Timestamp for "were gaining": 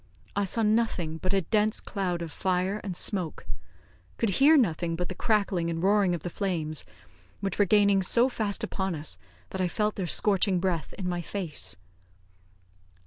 7.59-8.01